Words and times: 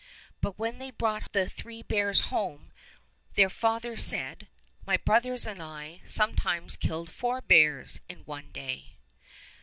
But 0.41 0.57
when 0.57 0.79
they 0.79 0.89
brought 0.89 1.31
the 1.31 1.47
three 1.47 1.83
bears 1.83 2.21
home 2.33 2.73
their 3.35 3.51
father 3.51 3.95
said, 3.97 4.47
"My 4.83 4.97
brothers 4.97 5.45
and 5.45 5.61
I 5.61 6.01
some 6.07 6.33
times 6.35 6.75
killed 6.75 7.11
four 7.11 7.39
bears 7.39 8.01
in 8.09 8.21
one 8.21 8.49
day." 8.51 8.93